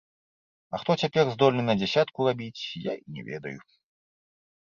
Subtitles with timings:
[0.75, 3.55] А хто цяпер здольны на дзясятку рабіць, я і не ведаю.